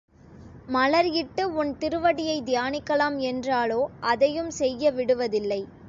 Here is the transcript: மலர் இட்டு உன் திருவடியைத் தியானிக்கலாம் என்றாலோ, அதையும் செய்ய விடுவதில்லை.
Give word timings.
மலர் 0.67 1.09
இட்டு 1.11 1.53
உன் 1.53 1.77
திருவடியைத் 1.77 2.45
தியானிக்கலாம் 2.45 3.19
என்றாலோ, 3.21 3.81
அதையும் 3.99 4.51
செய்ய 4.51 4.91
விடுவதில்லை. 4.91 5.61